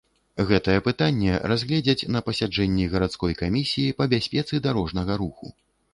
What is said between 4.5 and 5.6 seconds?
дарожнага руху.